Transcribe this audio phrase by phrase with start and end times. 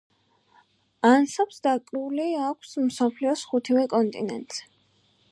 [1.09, 4.65] ანსამბლს დაკრული აქვს მსოფლიოს ხუთივე კონტინენტზე.